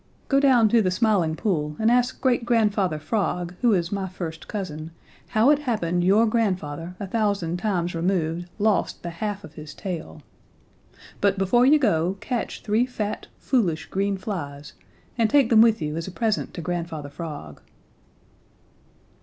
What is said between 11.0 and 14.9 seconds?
But before you go catch three fat, foolish, green flies